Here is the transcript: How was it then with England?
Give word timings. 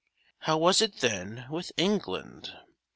How 0.39 0.57
was 0.57 0.81
it 0.81 0.95
then 1.01 1.45
with 1.51 1.71
England? 1.77 2.57